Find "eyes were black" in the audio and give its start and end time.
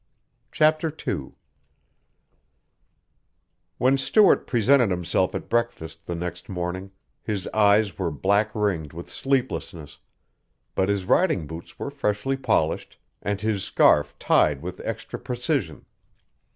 7.49-8.55